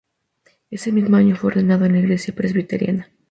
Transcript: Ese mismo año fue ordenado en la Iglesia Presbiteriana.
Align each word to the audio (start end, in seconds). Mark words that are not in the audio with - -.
Ese 0.71 0.91
mismo 0.91 1.15
año 1.15 1.35
fue 1.35 1.51
ordenado 1.51 1.85
en 1.85 1.91
la 1.93 1.99
Iglesia 1.99 2.33
Presbiteriana. 2.33 3.11